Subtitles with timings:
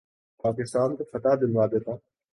[0.43, 1.93] پاکستان کو فتح دلوا دیتا